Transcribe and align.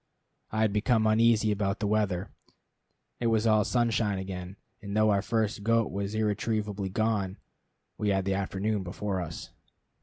I 0.49 0.61
had 0.61 0.73
become 0.73 1.05
uneasy 1.05 1.51
about 1.51 1.79
the 1.79 1.85
weather. 1.85 2.31
It 3.19 3.27
was 3.27 3.45
all 3.45 3.63
sunshine 3.63 4.17
again, 4.17 4.55
and 4.81 4.97
though 4.97 5.11
our 5.11 5.21
first 5.21 5.61
goat 5.61 5.91
was 5.91 6.15
irretrievably 6.15 6.89
gone, 6.89 7.37
we 7.99 8.09
had 8.09 8.25
the 8.25 8.33
afternoon 8.33 8.81
before 8.81 9.21
us. 9.21 9.51